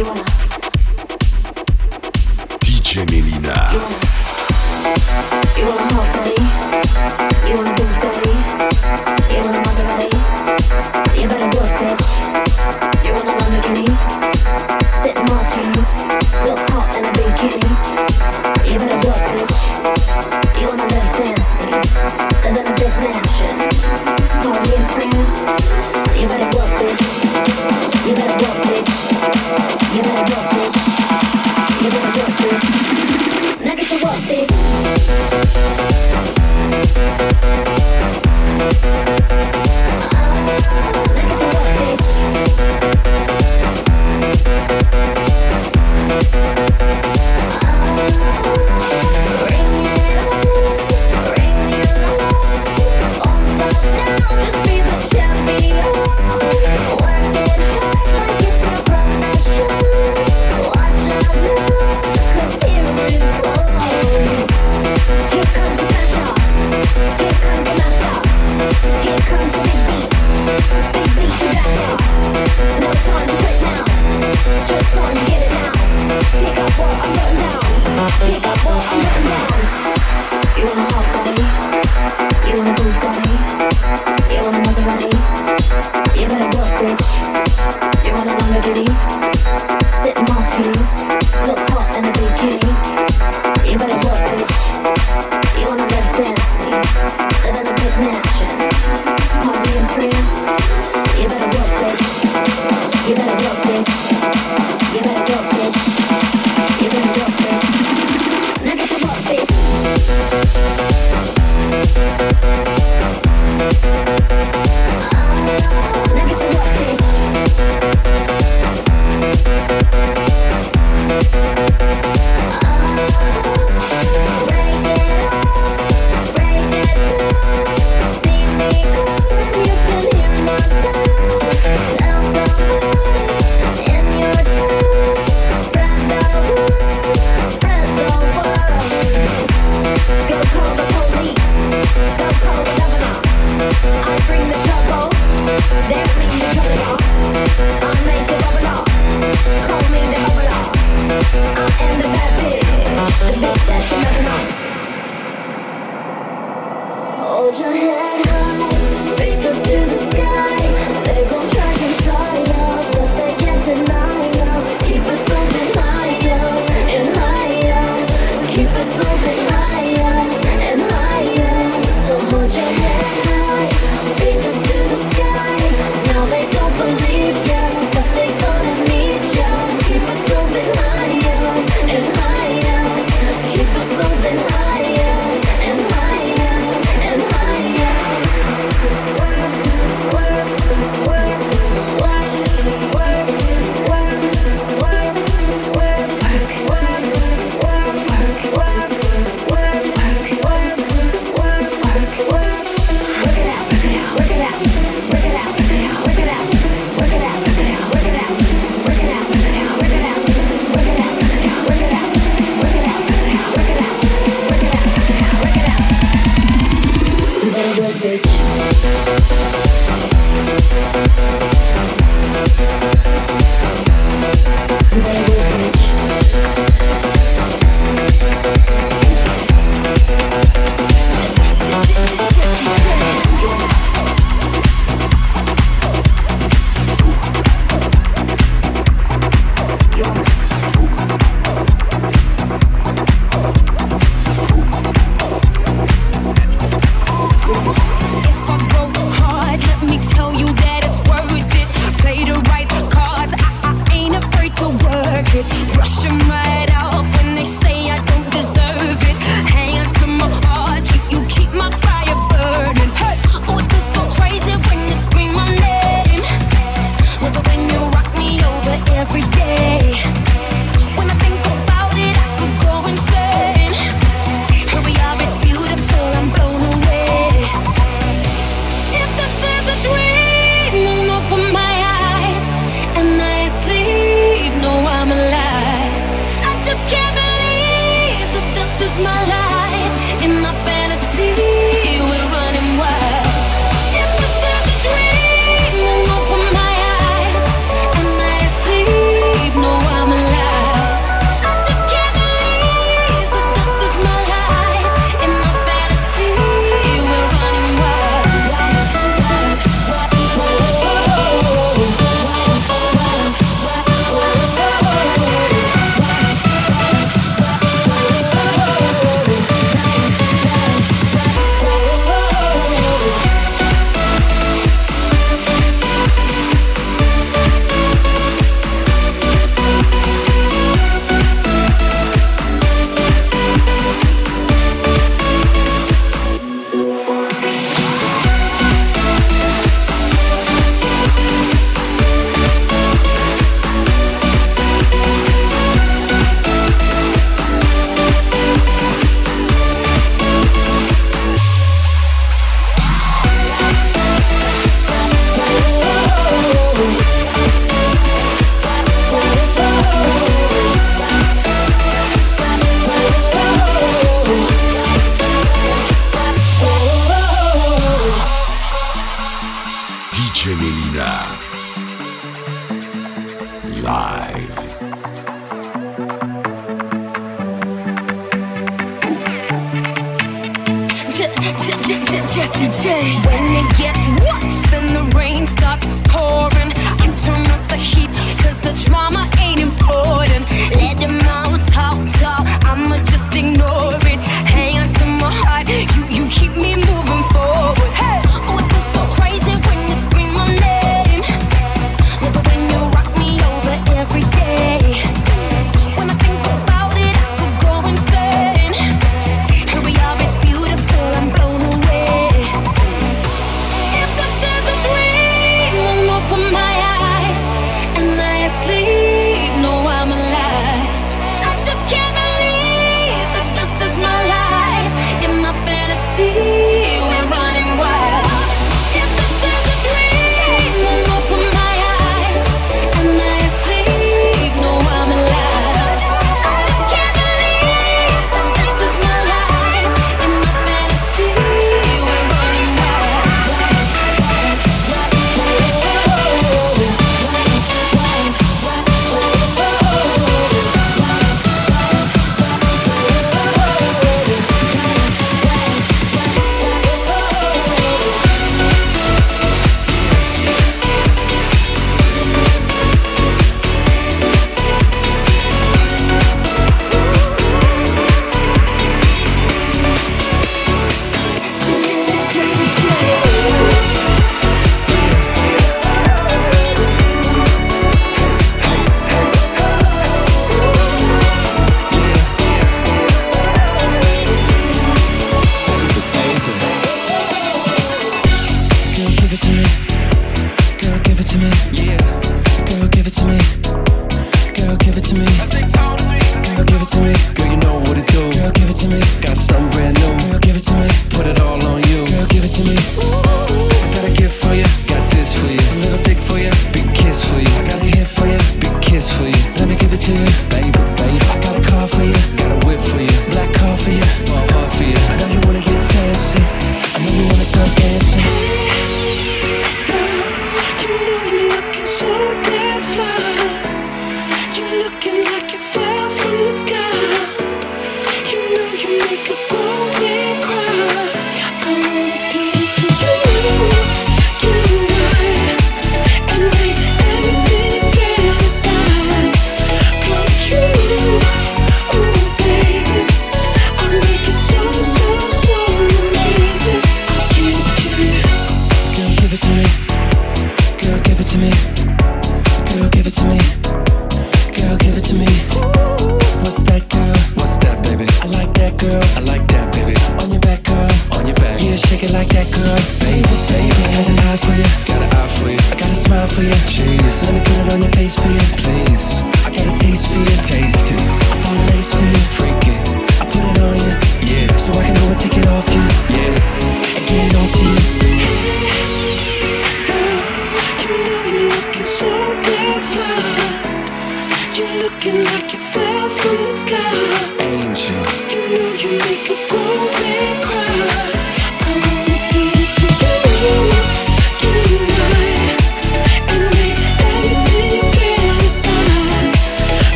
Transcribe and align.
Negative 0.00 0.24
bitch. 0.24 0.39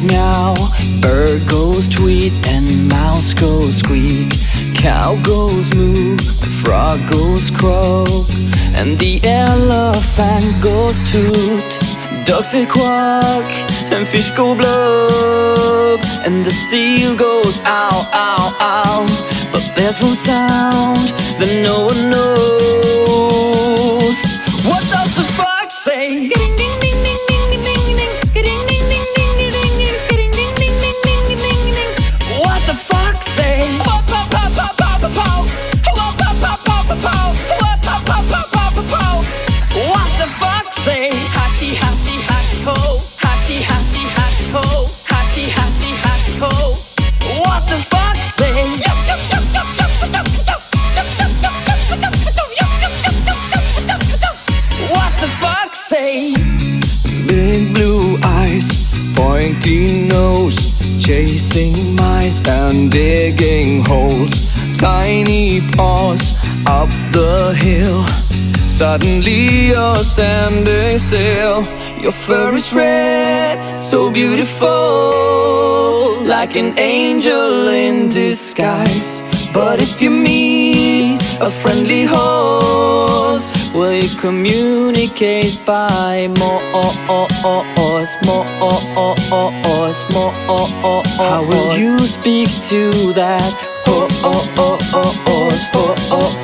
Goes 0.00 0.10
meow, 0.10 0.54
bird 1.00 1.46
goes 1.48 1.88
tweet, 1.88 2.32
and 2.48 2.88
mouse 2.88 3.34
goes 3.34 3.76
squeak. 3.76 4.32
Cow 4.74 5.20
goes 5.22 5.74
moo, 5.74 6.16
frog 6.62 7.00
goes 7.10 7.50
croak, 7.50 8.28
and 8.74 8.98
the 8.98 9.20
elephant 9.24 10.62
goes 10.62 10.98
toot. 11.10 11.78
Ducks 12.26 12.50
say 12.50 12.66
quack, 12.66 13.44
and 13.92 14.06
fish 14.06 14.30
go 14.32 14.54
blub, 14.54 16.00
and 16.24 16.44
the 16.44 16.50
seal 16.50 17.16
goes 17.16 17.60
ow, 17.64 18.08
ow, 18.12 18.56
ow. 18.60 19.06
But 19.52 19.72
there's 19.76 20.00
one 20.00 20.14
sound 20.14 21.12
that 21.38 21.62
no 21.64 21.84
one 21.86 22.10
knows. 22.10 23.30
What 24.64 24.82
does 24.90 25.16
the 25.16 25.49
chasing 61.50 61.96
mice 61.96 62.42
and 62.46 62.90
digging 62.90 63.84
holes. 63.84 64.76
Tiny 64.78 65.60
paws 65.76 66.34
up 66.66 66.88
the 67.12 67.54
hill. 67.58 68.06
Suddenly 68.66 69.68
you're 69.68 70.04
standing 70.04 70.98
still. 70.98 71.64
Your 72.00 72.12
fur 72.12 72.54
is 72.54 72.72
red, 72.72 73.80
so 73.80 74.10
beautiful, 74.10 74.68
like 76.24 76.56
an 76.56 76.78
angel 76.78 77.68
in 77.68 78.08
disguise. 78.08 79.22
But 79.52 79.82
if 79.82 80.00
you 80.00 80.10
meet 80.10 81.20
a 81.40 81.50
friendly 81.50 82.04
horse, 82.04 83.52
will 83.74 83.92
you 83.92 84.08
communicate 84.18 85.60
by 85.64 86.28
more, 86.38 86.62
more, 90.12 90.34
more? 90.82 91.02
How 91.16 91.42
will 91.46 91.76
you 91.78 91.98
speak 91.98 92.48
to 92.68 92.90
that 93.14 93.52
horse? 93.86 95.70
What 95.74 96.39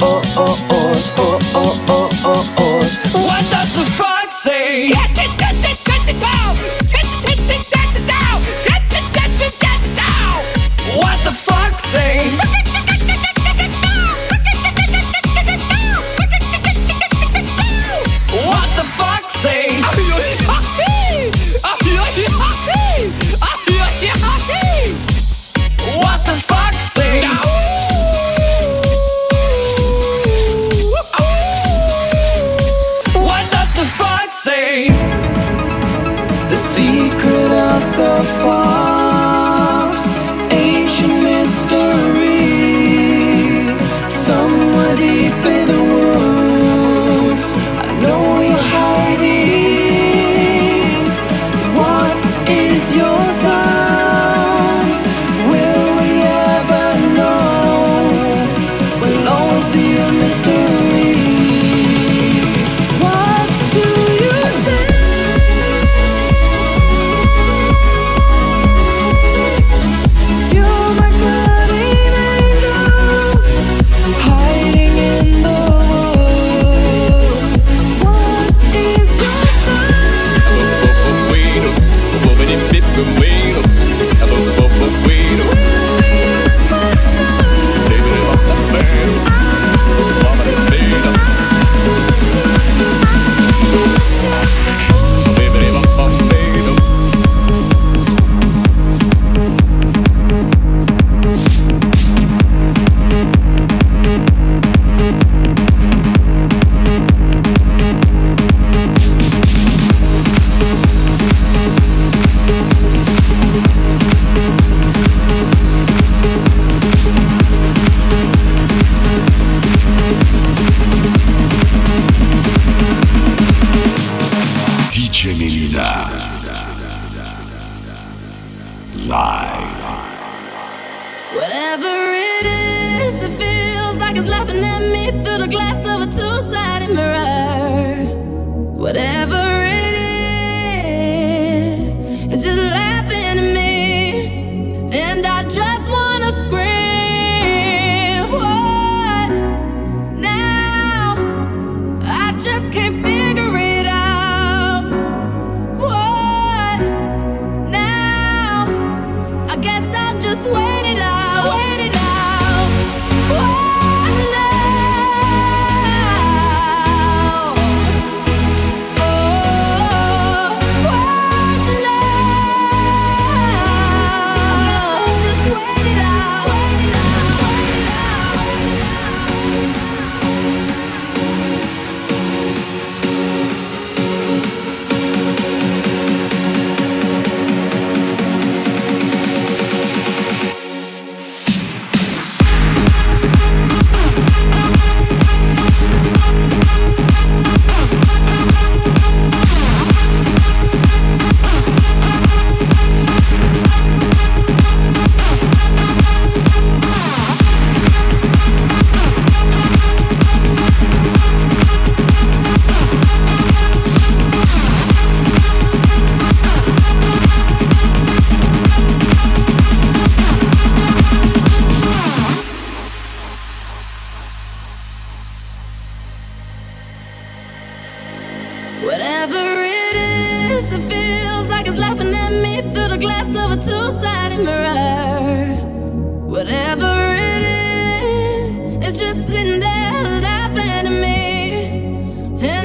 me 134.80 135.10
through 135.24 135.38
the 135.38 135.46
glass 135.48 135.78
of 135.86 136.02
a 136.02 136.06
two-sided 136.06 136.75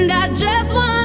and 0.02 0.10
I 0.10 0.26
just 0.34 0.74
want 0.74 1.01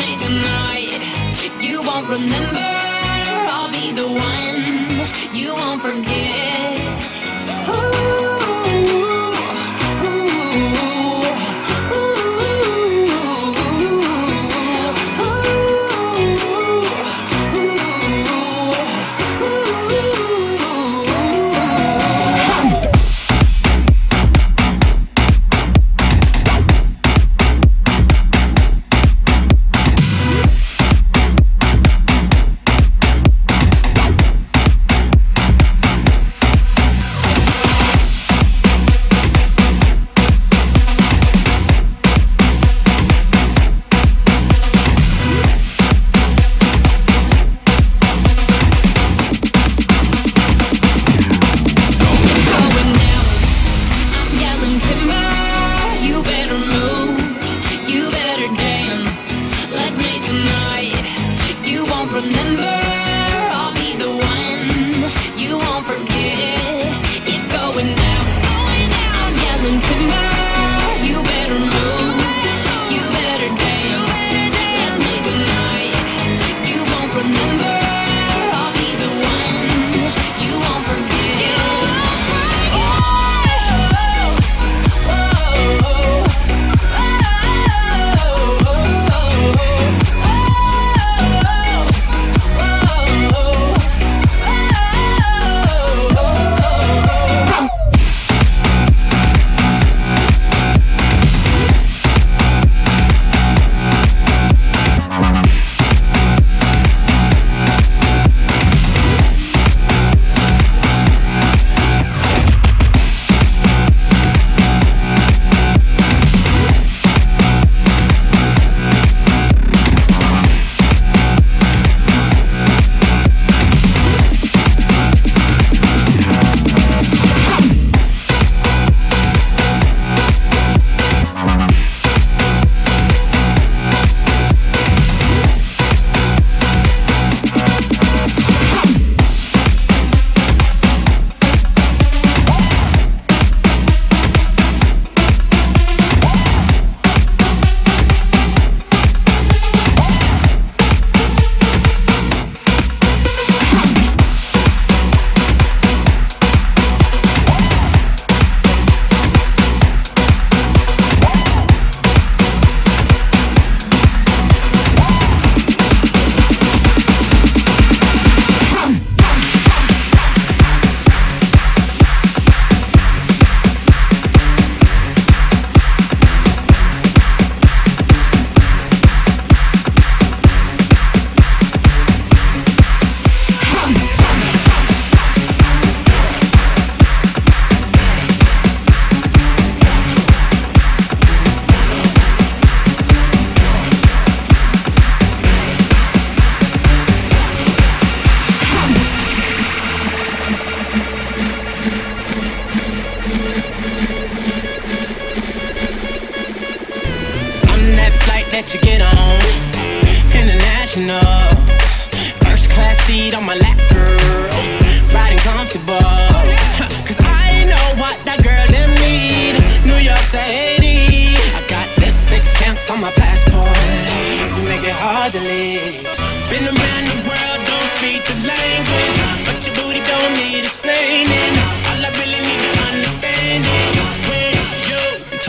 make 0.00 0.22
a 0.30 0.32
night 0.48 1.00
you 1.60 1.82
won't 1.82 2.08
remember. 2.08 2.68
I'll 3.54 3.70
be 3.70 3.92
the 3.92 4.08
one 4.08 5.34
you 5.34 5.54
won't 5.54 5.80
forget. 5.82 6.49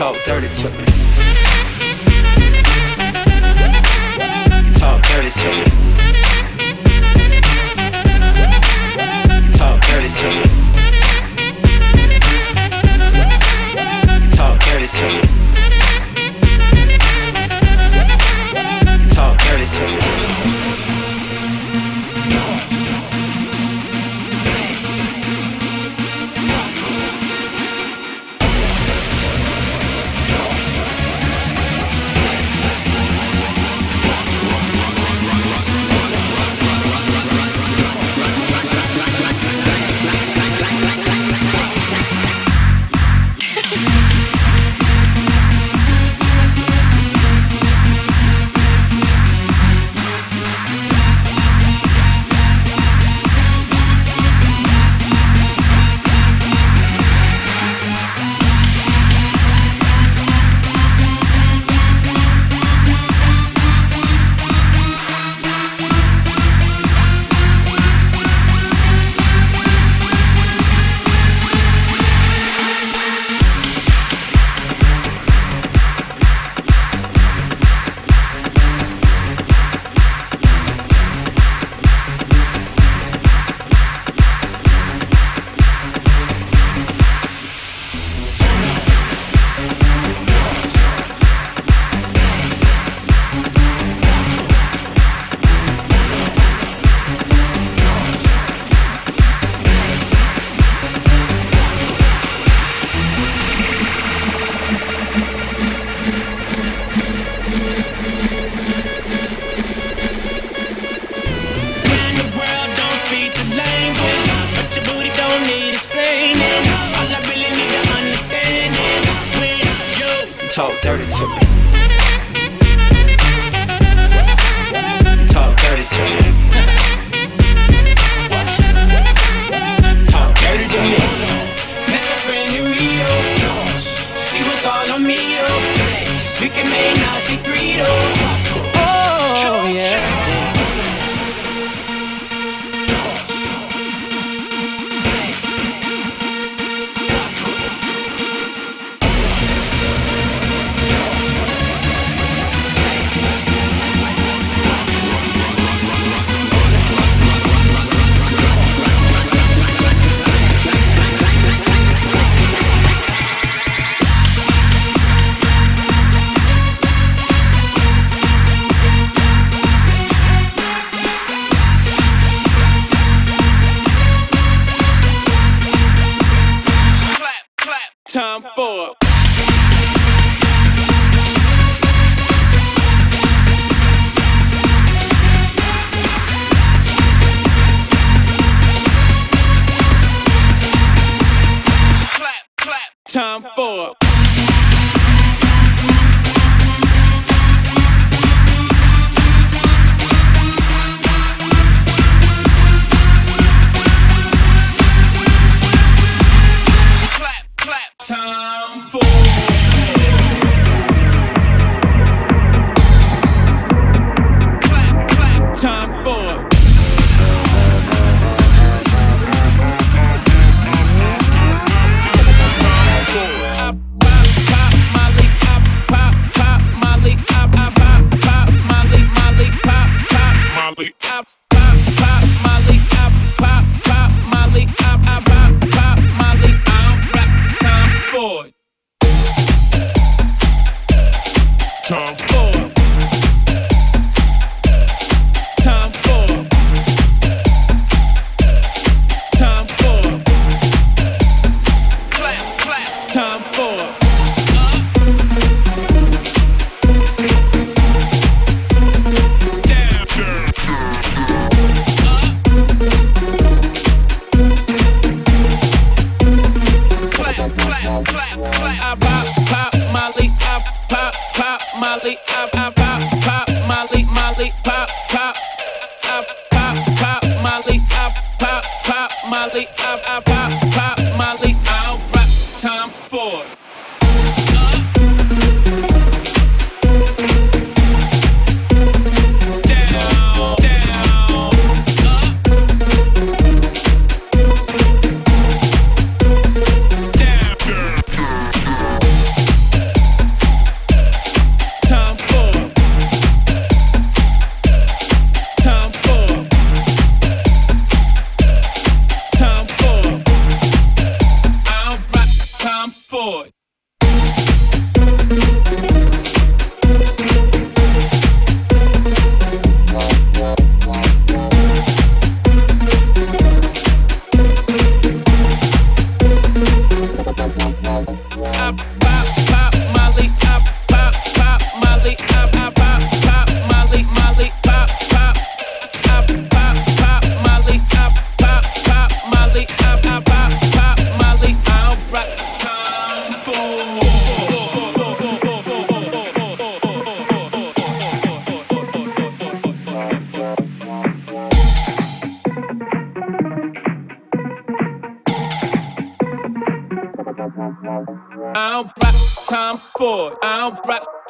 Talk 0.02 0.16
dirty 0.24 0.52
to 0.52 0.68
me. 0.70 1.21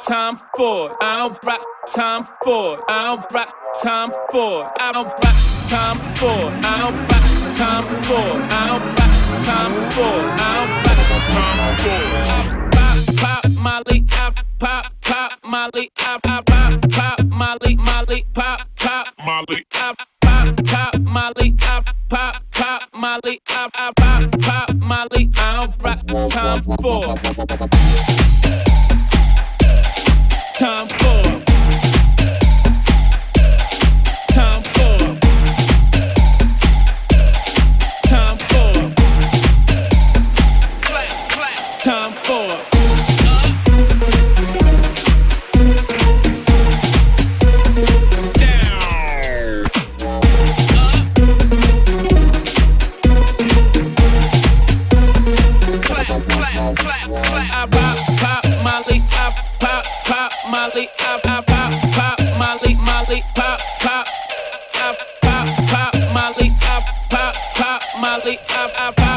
Time 0.01 0.37
for 0.55 0.91
it. 0.91 0.97
I 1.01 1.17
don't 1.19 1.43
rock 1.43 1.61
Tom 1.89 2.25
Ford. 2.43 2.83
I 2.89 3.15
don't 3.15 3.31
rock 3.31 3.53
Tom 3.81 4.11
Ford. 4.31 4.71
I 4.79 4.91
don't 4.91 5.07
rock 5.07 5.35
Tom 5.69 5.99
Ford. 6.15 6.27
I 6.27 6.77
don't 6.79 6.95
rock 7.11 7.25
Tom 7.55 7.83
Ford. 8.03 8.25
I 8.49 8.67
don't 8.67 8.85
rock 8.97 9.13
Tom 9.45 9.73
Ford. 9.91 10.15
I 10.39 10.59
don't 10.59 10.73
rock 10.85 11.23
Tom 11.33 11.59
Ford 11.83 12.01
it. 12.11 12.63
Pop, 12.73 12.97
pop, 13.17 13.51
Molly, 13.57 14.03
pop, 14.07 14.35
pop, 14.59 14.85
pop, 15.01 15.31
Molly, 15.45 15.91
pop, 15.95 16.23
pop, 16.23 16.45
pop, 16.45 17.19
Molly, 17.25 17.75
Molly, 17.77 18.25
pop, 18.33 18.61
pop, 18.75 19.07
Molly, 19.25 19.65
pop, 19.69 19.97
pop, 20.21 20.47
pop, 20.65 20.99
Molly, 20.99 21.53
pop, 21.53 21.85
pop, 22.09 22.35
pop, 22.51 22.81
Molly, 22.93 23.41
pop, 23.45 23.73
pop, 23.73 23.95
pop, 24.41 24.73
Molly. 24.75 25.29
I 25.37 25.67
don't 25.67 25.83
rock 25.83 26.31
Tom 26.31 26.63
Ford 26.63 27.17
Tom 30.63 30.87
Ford 30.87 31.42
Molly, 68.03 68.37
I, 68.49 68.69
I, 68.77 68.93
I. 68.97 69.12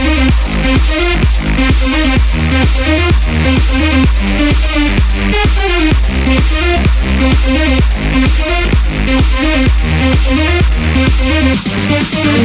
love. 0.00 0.32
I 12.24 12.41